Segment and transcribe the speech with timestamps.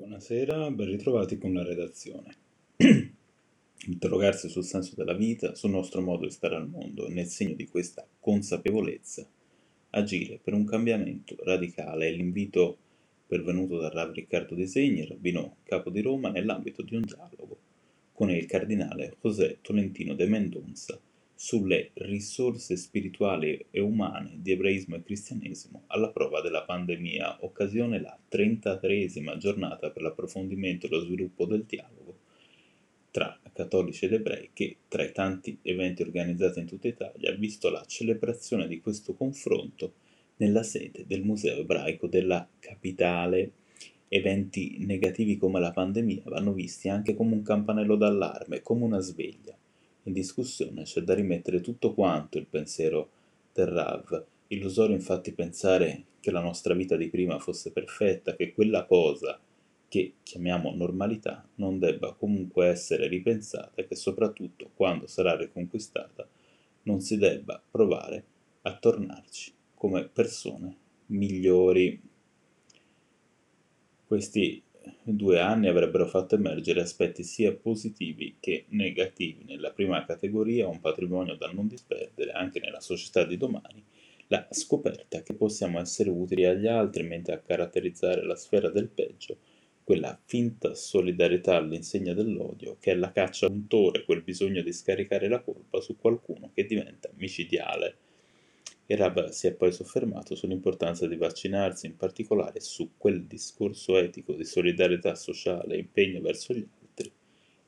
[0.00, 2.34] Buonasera, ben ritrovati con la redazione.
[3.86, 7.52] Interrogarsi sul senso della vita, sul nostro modo di stare al mondo e nel segno
[7.52, 9.28] di questa consapevolezza,
[9.90, 12.78] agire per un cambiamento radicale è l'invito
[13.26, 17.58] pervenuto dal Rav Riccardo De Segni, rabbino capo di Roma, nell'ambito di un dialogo
[18.14, 20.98] con il cardinale José Tolentino de Mendonza
[21.42, 28.14] sulle risorse spirituali e umane di ebraismo e cristianesimo alla prova della pandemia, occasione la
[28.30, 32.18] 33esima giornata per l'approfondimento e lo sviluppo del dialogo
[33.10, 37.70] tra cattolici ed ebrei che, tra i tanti eventi organizzati in tutta Italia, ha visto
[37.70, 39.94] la celebrazione di questo confronto
[40.36, 43.52] nella sede del Museo ebraico della capitale.
[44.08, 49.56] Eventi negativi come la pandemia vanno visti anche come un campanello d'allarme, come una sveglia
[50.04, 53.10] in discussione c'è da rimettere tutto quanto il pensiero
[53.52, 54.24] del Rav.
[54.48, 59.38] Illusorio infatti pensare che la nostra vita di prima fosse perfetta, che quella cosa
[59.88, 66.26] che chiamiamo normalità non debba comunque essere ripensata e che soprattutto quando sarà riconquistata
[66.82, 68.24] non si debba provare
[68.62, 72.00] a tornarci come persone migliori.
[74.06, 74.62] Questi
[75.16, 79.44] due anni avrebbero fatto emergere aspetti sia positivi che negativi.
[79.44, 83.84] Nella prima categoria, un patrimonio da non disperdere anche nella società di domani,
[84.28, 89.36] la scoperta che possiamo essere utili agli altri mentre a caratterizzare la sfera del peggio,
[89.82, 94.72] quella finta solidarietà all'insegna dell'odio, che è la caccia a un tore, quel bisogno di
[94.72, 97.96] scaricare la colpa su qualcuno che diventa micidiale
[98.90, 104.32] il Rab si è poi soffermato sull'importanza di vaccinarsi, in particolare su quel discorso etico
[104.32, 107.12] di solidarietà sociale e impegno verso gli altri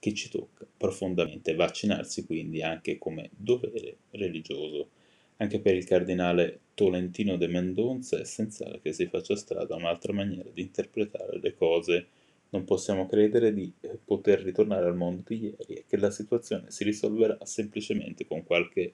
[0.00, 1.54] che ci tocca profondamente.
[1.54, 4.88] Vaccinarsi quindi anche come dovere religioso.
[5.36, 10.50] Anche per il cardinale Tolentino de Mendonza è essenziale che si faccia strada un'altra maniera
[10.52, 12.06] di interpretare le cose.
[12.48, 13.72] Non possiamo credere di
[14.04, 18.92] poter ritornare al mondo di ieri e che la situazione si risolverà semplicemente con qualche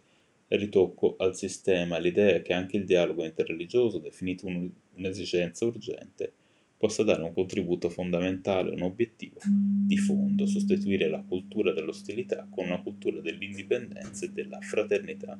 [0.48, 6.32] ritocco al sistema, l'idea che anche il dialogo interreligioso, definito un, un'esigenza urgente,
[6.76, 12.80] possa dare un contributo fondamentale, un obiettivo di fondo, sostituire la cultura dell'ostilità con una
[12.80, 15.36] cultura dell'indipendenza e della fraternità.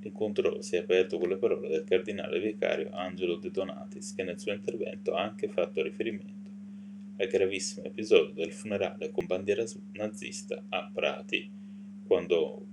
[0.00, 4.40] L'incontro si è aperto con le parole del cardinale vicario Angelo De Donatis, che nel
[4.40, 6.50] suo intervento ha anche fatto riferimento
[7.18, 11.50] al gravissimo episodio del funerale con bandiera nazista a Prati,
[12.06, 12.66] quando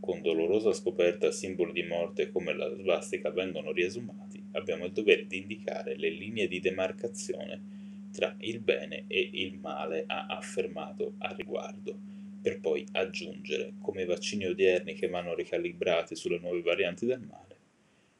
[0.00, 5.38] con dolorosa scoperta simboli di morte come la svastica vengono riesumati, abbiamo il dovere di
[5.38, 7.74] indicare le linee di demarcazione
[8.12, 11.94] tra il bene e il male, ha affermato a riguardo,
[12.40, 17.56] per poi aggiungere, come i vaccini odierni che vanno ricalibrati sulle nuove varianti del male,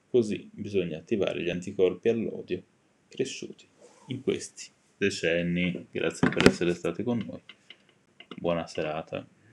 [0.08, 2.62] così bisogna attivare gli anticorpi all'odio
[3.08, 3.66] cresciuti
[4.08, 5.86] in questi decenni.
[5.90, 7.40] Grazie per essere stati con noi.
[8.36, 9.26] Buona serata.